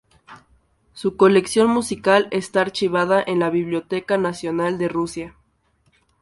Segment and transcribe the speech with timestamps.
[0.93, 5.35] Su colección musical está archivada en la Biblioteca Nacional de Rusia.